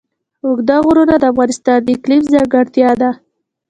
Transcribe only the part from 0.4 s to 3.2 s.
اوږده غرونه د افغانستان د اقلیم ځانګړتیا ده.